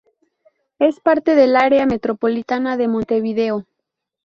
[0.79, 3.67] Es parte del área metropolitana de Montevideo.